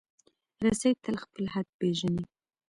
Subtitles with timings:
[0.65, 2.23] رسۍ تل خپل حد پېژني.